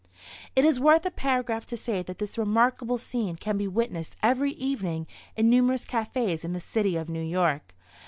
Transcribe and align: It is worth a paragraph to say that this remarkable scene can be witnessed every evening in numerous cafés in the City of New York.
It 0.55 0.65
is 0.65 0.79
worth 0.79 1.05
a 1.05 1.11
paragraph 1.11 1.67
to 1.67 1.77
say 1.77 2.01
that 2.01 2.17
this 2.17 2.35
remarkable 2.35 2.97
scene 2.97 3.35
can 3.35 3.55
be 3.55 3.67
witnessed 3.67 4.15
every 4.23 4.53
evening 4.53 5.05
in 5.35 5.47
numerous 5.47 5.85
cafés 5.85 6.43
in 6.43 6.53
the 6.53 6.59
City 6.59 6.95
of 6.95 7.07
New 7.07 7.21
York. 7.21 7.75